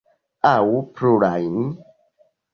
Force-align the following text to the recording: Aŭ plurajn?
Aŭ 0.51 0.79
plurajn? 0.95 1.61